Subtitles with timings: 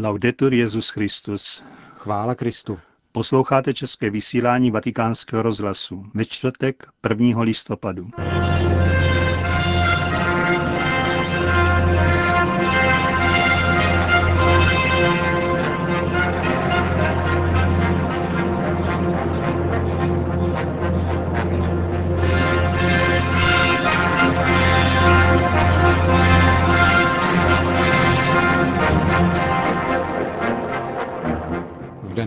[0.00, 1.64] Laudetur Jezus Christus.
[1.96, 2.78] Chvála Kristu.
[3.12, 7.42] Posloucháte české vysílání Vatikánského rozhlasu ve čtvrtek 1.
[7.42, 8.10] listopadu.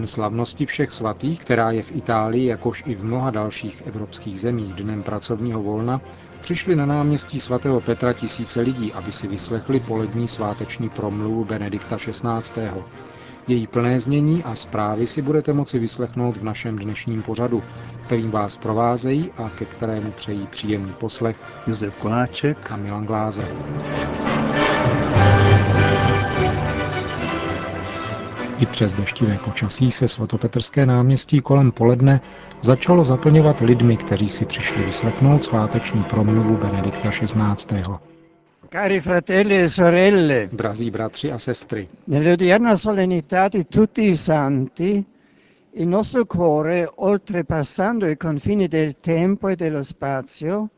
[0.01, 4.73] Den slavnosti všech svatých, která je v Itálii, jakož i v mnoha dalších evropských zemích
[4.73, 6.01] dnem pracovního volna,
[6.41, 12.61] přišli na náměstí svatého Petra tisíce lidí, aby si vyslechli polední sváteční promluvu Benedikta XVI.
[13.47, 17.63] Její plné znění a zprávy si budete moci vyslechnout v našem dnešním pořadu,
[18.03, 21.37] kterým vás provázejí a ke kterému přejí příjemný poslech
[21.67, 23.47] Josef Koláček a Milan Glázer.
[28.61, 32.21] I přes deštivé počasí se svatopetrské náměstí kolem poledne
[32.61, 37.83] začalo zaplňovat lidmi, kteří si přišli vyslechnout sváteční promluvu Benedikta XVI.
[38.71, 45.05] Cari fratelli e sorelle, Drazí bratři a sestry, nell'odierna solennità di tutti i santi,
[45.73, 50.69] il nostro cuore, oltrepassando i confini del tempo e dello spazio,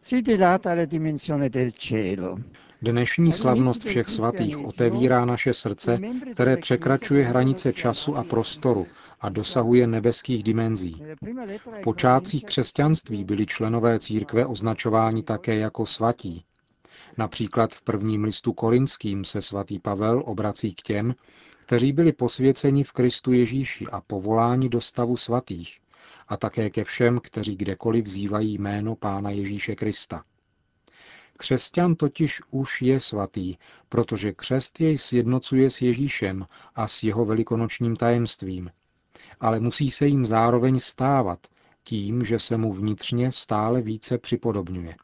[0.00, 2.38] si dilata alla dimensione del cielo.
[2.82, 5.98] Dnešní slavnost všech svatých otevírá naše srdce,
[6.32, 8.86] které překračuje hranice času a prostoru
[9.20, 11.02] a dosahuje nebeských dimenzí.
[11.72, 16.44] V počátcích křesťanství byli členové církve označováni také jako svatí.
[17.18, 21.14] Například v prvním listu korinským se svatý Pavel obrací k těm,
[21.66, 25.78] kteří byli posvěceni v Kristu Ježíši a povoláni do stavu svatých,
[26.28, 30.22] a také ke všem, kteří kdekoliv vzývají jméno Pána Ježíše Krista.
[31.36, 33.56] Křesťan totiž už je svatý,
[33.88, 38.70] protože křest jej sjednocuje s Ježíšem a s jeho velikonočním tajemstvím.
[39.40, 41.38] Ale musí se jim zároveň stávat
[41.82, 44.96] tím, že se mu vnitřně stále více připodobňuje.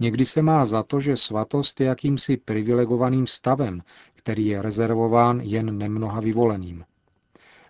[0.00, 3.82] Někdy se má za to, že svatost je jakýmsi privilegovaným stavem,
[4.14, 6.84] který je rezervován jen nemnoha vyvoleným.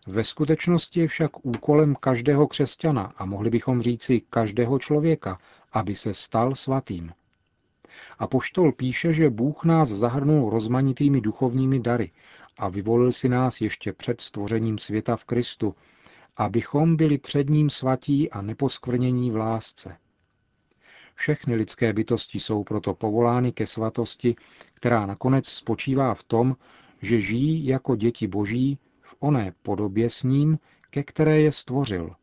[0.07, 5.39] Ve skutečnosti je však úkolem každého křesťana a mohli bychom říci každého člověka,
[5.73, 7.13] aby se stal svatým.
[8.19, 12.11] A poštol píše, že Bůh nás zahrnul rozmanitými duchovními dary
[12.59, 15.75] a vyvolil si nás ještě před stvořením světa v Kristu,
[16.37, 19.97] abychom byli před ním svatí a neposkvrnění v lásce.
[21.15, 24.37] Všechny lidské bytosti jsou proto povolány ke svatosti,
[24.75, 26.57] která nakonec spočívá v tom,
[27.03, 30.59] že žijí jako děti boží v oné podobě s ním,
[30.91, 32.15] ke které je stvořil.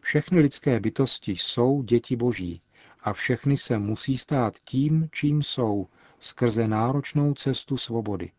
[0.00, 2.62] Všechny lidské bytosti jsou děti boží,
[3.02, 5.86] a všechny se musí stát tím, čím jsou,
[6.20, 8.30] skrze náročnou cestu svobody.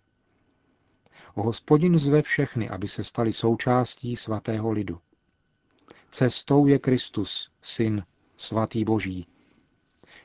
[1.36, 5.00] Hospodin zve všechny, aby se stali součástí svatého lidu.
[6.10, 8.04] Cestou je Kristus, Syn,
[8.38, 9.28] svatý Boží.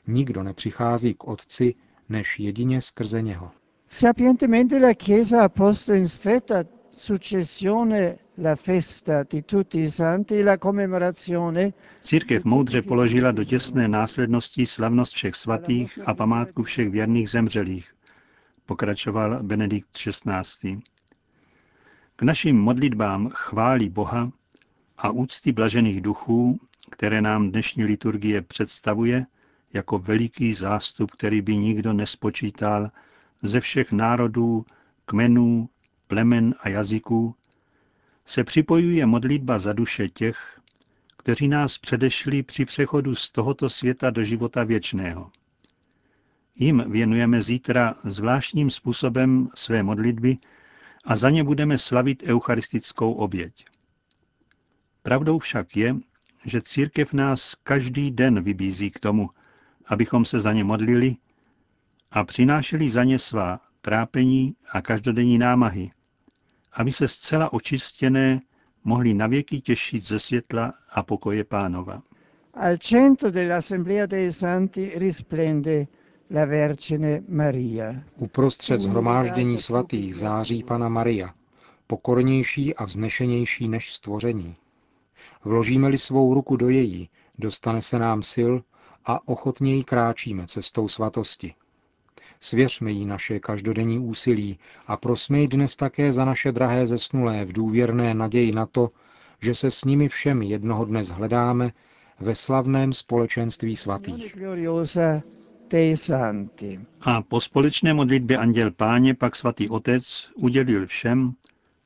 [0.06, 1.74] Nikdo nepřichází k Otci,
[2.08, 3.50] než jedině skrze něho.
[3.88, 11.72] Sapientemente la Chiesa ha posto stretta successione la festa di tutti i santi la commemorazione
[12.00, 17.94] Církev moudře položila do těsné následnosti slavnost všech svatých a památku všech věrných zemřelých,
[18.66, 20.80] pokračoval Benedikt XVI.
[22.16, 24.32] K našim modlitbám chválí Boha
[24.98, 26.60] a úcty blažených duchů,
[26.90, 29.26] které nám dnešní liturgie představuje
[29.72, 32.90] jako veliký zástup, který by nikdo nespočítal
[33.42, 34.64] ze všech národů,
[35.04, 35.68] kmenů,
[36.06, 37.34] plemen a jazyků,
[38.26, 40.60] se připojuje modlitba za duše těch,
[41.16, 45.30] kteří nás předešli při přechodu z tohoto světa do života věčného.
[46.56, 50.38] Jim věnujeme zítra zvláštním způsobem své modlitby
[51.04, 53.64] a za ně budeme slavit eucharistickou oběť.
[55.02, 55.96] Pravdou však je,
[56.44, 59.30] že církev nás každý den vybízí k tomu,
[59.86, 61.16] abychom se za ně modlili
[62.10, 65.90] a přinášeli za ně svá trápení a každodenní námahy,
[66.76, 68.40] aby se zcela očistěné
[68.84, 72.02] mohli navěky těšit ze světla a pokoje pánova.
[72.54, 75.86] al centro dell'Assemblea dei Santi risplende
[76.30, 77.94] la Vergine Maria.
[78.16, 81.34] Uprostřed zhromáždění svatých září Pana Maria,
[81.86, 84.54] pokornější a vznešenější než stvoření.
[85.44, 87.08] Vložíme-li svou ruku do její,
[87.38, 88.52] dostane se nám sil
[89.04, 91.54] a ochotněji kráčíme cestou svatosti.
[92.40, 98.14] Svěřme jí naše každodenní úsilí a prosme dnes také za naše drahé zesnulé v důvěrné
[98.14, 98.88] naději na to,
[99.42, 101.72] že se s nimi všemi jednoho dne zhledáme
[102.20, 104.36] ve slavném společenství svatých.
[107.00, 111.32] A po společné modlitbě Anděl Páně pak svatý otec udělil všem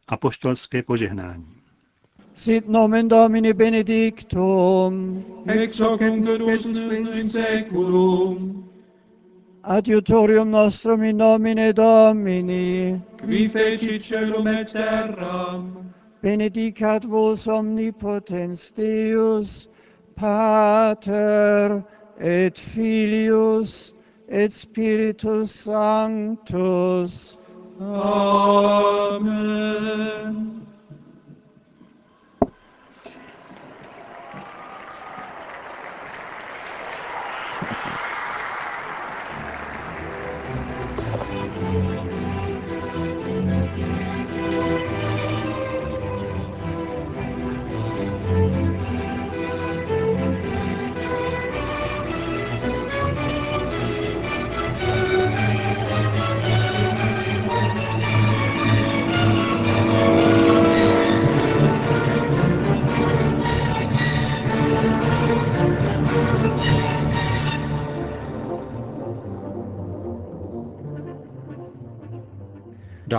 [0.09, 1.47] apoštolské požehnání.
[2.35, 8.70] Sit nomen Domini benedictum, ex hoc in seculum,
[9.65, 15.93] adiutorium nostrum in nomine Domini, qui fecit celum et terram,
[16.23, 19.69] benedicat vos omnipotens Deus,
[20.17, 21.83] Pater
[22.19, 23.93] et Filius
[24.29, 27.37] et Spiritus Sanctus.
[27.81, 28.80] Amen.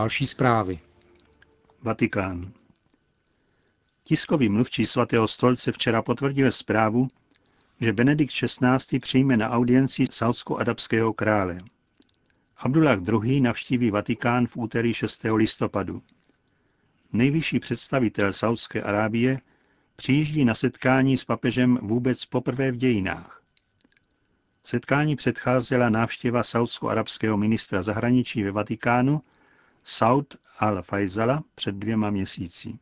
[0.02, 0.80] Další zprávy.
[1.82, 2.52] Vatikán.
[4.04, 7.08] Tiskový mluvčí svatého stolce včera potvrdil zprávu,
[7.82, 9.00] že Benedikt XVI.
[9.00, 11.58] přijme na audienci saudsko-adabského krále.
[12.58, 13.42] Abdullah II.
[13.42, 15.26] navštíví Vatikán v úterý 6.
[15.36, 16.02] listopadu.
[17.14, 19.40] Nejvyšší představitel Saudské Arábie
[19.96, 23.42] přijíždí na setkání s papežem vůbec poprvé v dějinách.
[24.64, 29.22] Setkání předcházela návštěva saudsko-arabského ministra zahraničí ve Vatikánu
[29.84, 32.80] Saud al-Faisala před dvěma měsíci.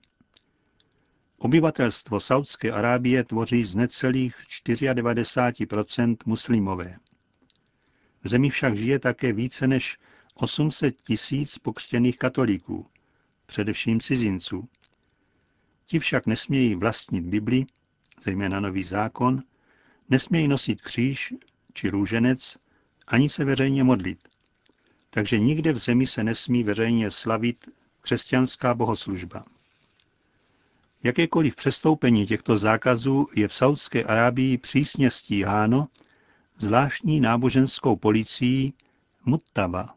[1.37, 4.35] Obyvatelstvo Saudské Arábie tvoří z necelých
[4.65, 6.97] 94% muslimové.
[8.23, 9.97] V zemi však žije také více než
[10.33, 12.87] 800 tisíc pokřtěných katolíků,
[13.45, 14.69] především cizinců.
[15.85, 17.65] Ti však nesmějí vlastnit Bibli,
[18.23, 19.43] zejména Nový zákon,
[20.09, 21.33] nesmějí nosit kříž
[21.73, 22.57] či růženec,
[23.07, 24.29] ani se veřejně modlit.
[25.09, 27.69] Takže nikde v zemi se nesmí veřejně slavit
[28.01, 29.43] křesťanská bohoslužba.
[31.03, 35.87] Jakékoliv přestoupení těchto zákazů je v Saudské Arábii přísně stíháno
[36.57, 38.73] zvláštní náboženskou policií
[39.25, 39.95] Muttaba.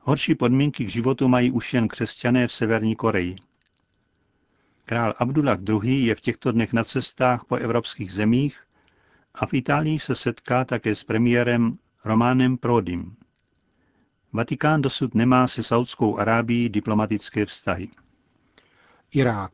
[0.00, 3.36] Horší podmínky k životu mají už jen křesťané v Severní Koreji.
[4.84, 6.06] Král Abdullah II.
[6.06, 8.60] je v těchto dnech na cestách po evropských zemích
[9.34, 13.16] a v Itálii se setká také s premiérem Románem Prodim.
[14.32, 17.88] Vatikán dosud nemá se Saudskou Arábií diplomatické vztahy.
[19.12, 19.52] Irák.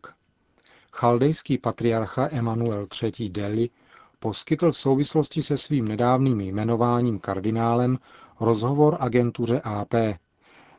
[0.93, 3.31] Chaldejský patriarcha Emanuel III.
[3.31, 3.71] Deli
[4.19, 7.99] poskytl v souvislosti se svým nedávným jmenováním kardinálem
[8.41, 9.95] rozhovor agentuře AP,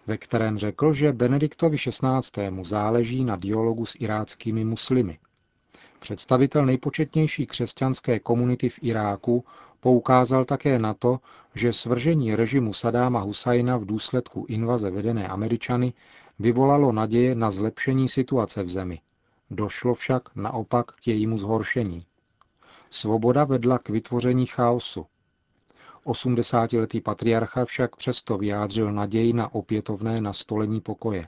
[0.07, 2.63] ve kterém řekl, že Benediktovi XVI.
[2.63, 5.19] záleží na dialogu s iráckými muslimy.
[5.99, 9.45] Představitel nejpočetnější křesťanské komunity v Iráku
[9.79, 11.19] poukázal také na to,
[11.55, 15.93] že svržení režimu Sadáma Husajna v důsledku invaze vedené Američany
[16.39, 18.99] vyvolalo naděje na zlepšení situace v zemi.
[19.51, 22.05] Došlo však naopak k jejímu zhoršení.
[22.89, 25.05] Svoboda vedla k vytvoření chaosu.
[26.05, 31.27] 80-letý patriarcha však přesto vyjádřil naději na opětovné nastolení pokoje.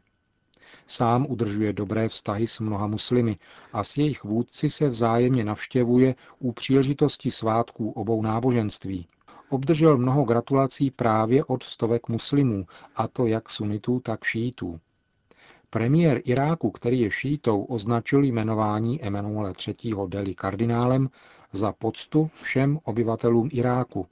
[0.88, 3.38] Sám udržuje dobré vztahy s mnoha muslimy
[3.74, 9.08] a s jejich vůdci se vzájemně navštěvuje u příležitosti svátků obou náboženství.
[9.50, 14.80] Obdržel mnoho gratulací právě od stovek muslimů, a to jak sunitů, tak šítů.
[15.70, 19.96] Premiér Iráku, který je šítou, označil jmenování Emanuele III.
[20.08, 21.10] Deli kardinálem
[21.54, 24.08] za poctu všem obyvatelům Iráku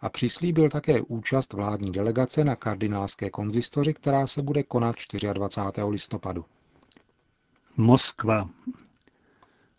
[0.00, 4.96] a přislíbil také účast vládní delegace na kardinálské konzistoři, která se bude konat
[5.32, 5.82] 24.
[5.88, 6.44] listopadu.
[7.76, 8.48] Moskva.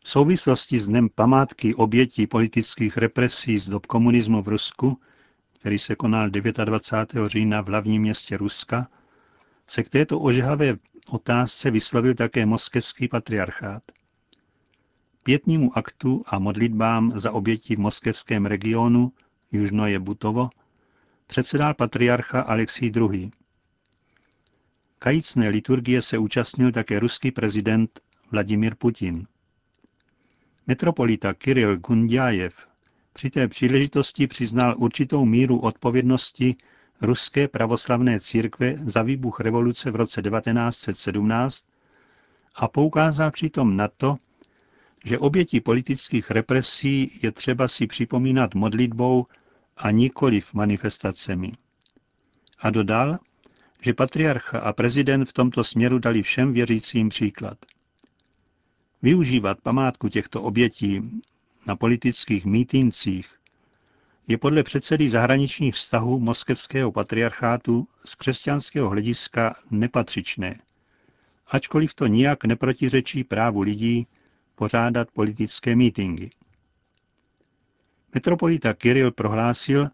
[0.04, 5.00] V souvislosti s dnem památky obětí politických represí z dob komunismu v Rusku,
[5.60, 7.30] který se konal 29.
[7.30, 8.88] října v hlavním městě Ruska,
[9.68, 10.78] se k této ožehavé
[11.10, 13.84] otázce vyslovil také moskevský patriarchát.
[15.24, 19.12] Pětnímu aktu a modlitbám za oběti v moskevském regionu
[19.52, 20.50] Južno je Butovo,
[21.28, 23.32] předsedal patriarcha Alexij II.
[25.00, 28.00] Kajícné liturgie se účastnil také ruský prezident
[28.32, 29.28] Vladimir Putin.
[30.68, 32.68] Metropolita Kiril Gundjajev
[33.14, 36.56] při té příležitosti přiznal určitou míru odpovědnosti
[37.02, 41.66] ruské pravoslavné církve za výbuch revoluce v roce 1917
[42.56, 44.18] a poukázal přitom na to,
[45.06, 49.26] že oběti politických represí je třeba si připomínat modlitbou
[49.82, 51.52] a nikoliv manifestacemi.
[52.60, 53.20] A dodal,
[53.82, 57.58] že patriarcha a prezident v tomto směru dali všem věřícím příklad.
[59.02, 61.22] Využívat památku těchto obětí
[61.68, 63.36] na politických mítincích
[64.28, 70.56] je podle předsedy zahraničních vztahů moskevského patriarchátu z křesťanského hlediska nepatřičné,
[71.48, 74.08] ačkoliv to nijak neprotiřečí právu lidí
[74.56, 76.30] pořádat politické mítingy.
[78.14, 79.90] Metropolita Kiril prohlásil,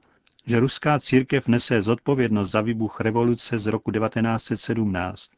[0.46, 5.32] že ruská církev nese zodpovědnost za výbuch revoluce z roku 1917.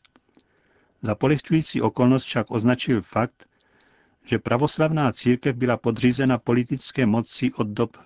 [1.02, 3.46] Za polehčující okolnost však označil fakt,
[4.26, 7.98] že pravoslavná církev byla podřízena politické moci od dob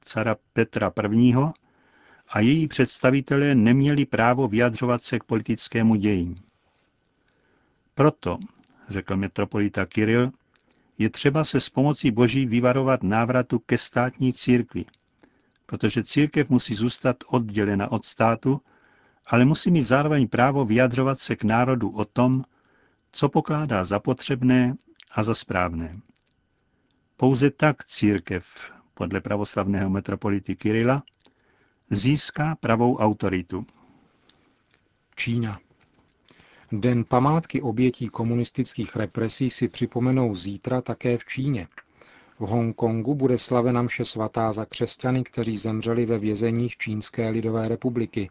[0.00, 1.34] cara Petra I.
[2.28, 6.36] a její představitelé neměli právo vyjadřovat se k politickému dění.
[7.94, 8.38] Proto,
[8.88, 10.30] řekl metropolita Kiril,
[10.98, 14.84] je třeba se s pomocí Boží vyvarovat návratu ke státní církvi,
[15.66, 18.60] protože církev musí zůstat oddělena od státu,
[19.26, 22.44] ale musí mít zároveň právo vyjadřovat se k národu o tom,
[23.12, 24.74] co pokládá za potřebné
[25.12, 26.00] a za správné.
[27.16, 31.02] Pouze tak církev, podle pravoslavného metropolity Kirila,
[31.90, 33.66] získá pravou autoritu.
[35.16, 35.60] Čína.
[36.72, 41.68] Den památky obětí komunistických represí si připomenou zítra také v Číně.
[42.38, 48.30] V Hongkongu bude slavena mše svatá za křesťany, kteří zemřeli ve vězeních Čínské lidové republiky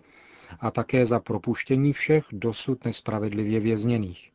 [0.60, 4.32] a také za propuštění všech dosud nespravedlivě vězněných.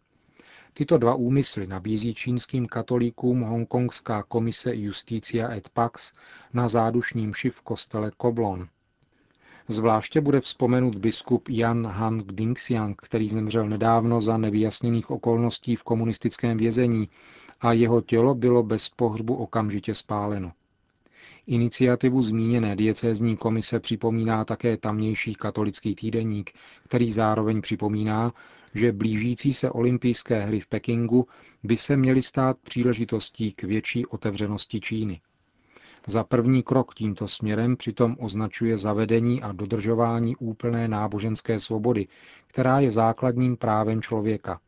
[0.74, 6.12] Tyto dva úmysly nabízí čínským katolíkům Hongkongská komise Justicia et Pax
[6.52, 8.68] na zádušním mši v kostele Koblon.
[9.68, 16.56] Zvláště bude vzpomenut biskup Jan Han Dingxiang, který zemřel nedávno za nevyjasněných okolností v komunistickém
[16.56, 17.08] vězení
[17.60, 20.52] a jeho tělo bylo bez pohřbu okamžitě spáleno.
[21.46, 26.50] Iniciativu zmíněné diecézní komise připomíná také tamnější katolický týdeník,
[26.84, 28.32] který zároveň připomíná,
[28.74, 31.26] že blížící se olympijské hry v Pekingu
[31.62, 35.20] by se měly stát příležitostí k větší otevřenosti Číny.
[36.06, 42.06] Za první krok tímto směrem přitom označuje zavedení a dodržování úplné náboženské svobody,
[42.46, 44.60] která je základním právem člověka.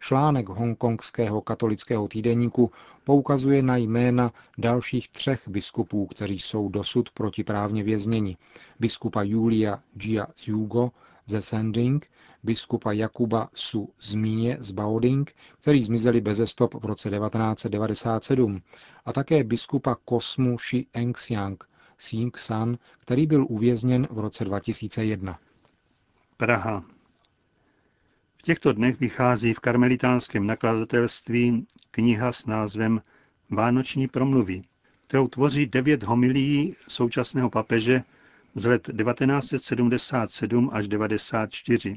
[0.00, 2.70] Článek hongkongského katolického týdeníku
[3.04, 8.36] poukazuje na jména dalších třech biskupů, kteří jsou dosud protiprávně vězněni.
[8.80, 10.90] Biskupa Julia Jia Zhugo
[11.26, 12.06] ze Sending,
[12.46, 18.62] biskupa Jakuba Su Zmíně z Baoding, který zmizeli beze stop v roce 1997,
[19.04, 21.64] a také biskupa Kosmu Shi Engxiang
[21.98, 25.38] Sing San, který byl uvězněn v roce 2001.
[26.36, 26.84] Praha.
[28.38, 33.02] V těchto dnech vychází v karmelitánském nakladatelství kniha s názvem
[33.50, 34.62] Vánoční promluvy,
[35.06, 38.02] kterou tvoří devět homilií současného papeže
[38.54, 41.96] z let 1977 až 1994.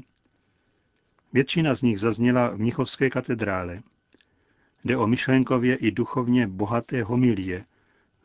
[1.32, 3.82] Většina z nich zazněla v Mnichovské katedrále.
[4.84, 7.64] Jde o myšlenkově i duchovně bohaté homilie,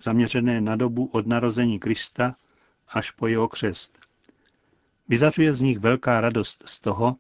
[0.01, 2.35] zaměřené na dobu od narození Krista
[2.87, 3.99] až po jeho křest.
[5.07, 7.15] Vyzařuje z nich velká radost z toho,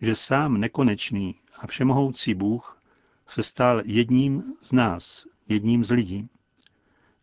[0.00, 2.82] že sám nekonečný a všemohoucí Bůh
[3.26, 6.28] se stal jedním z nás, jedním z lidí.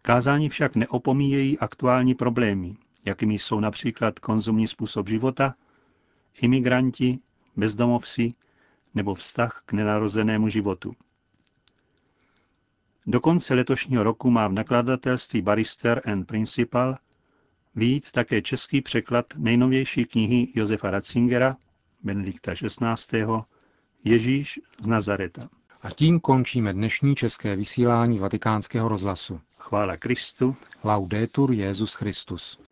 [0.02, 5.56] Kázání však neopomíjejí aktuální problémy, jakými jsou například konzumní způsob života,
[6.42, 7.20] imigranti,
[7.56, 8.34] bezdomovci
[8.94, 10.94] nebo vztah k nenarozenému životu.
[13.06, 16.96] Do konce letošního roku má v nakladatelství Barister and Principal
[17.76, 21.58] výjít také český překlad nejnovější knihy Josefa Ratzingera,
[22.04, 23.26] Benedikta XVI.
[24.04, 25.50] Ježíš z Nazareta.
[25.82, 29.42] A tím končíme dnešní české vysílání vatikánského rozhlasu.
[29.58, 30.56] Chvála Kristu.
[30.84, 32.63] Laudetur Jezus Christus.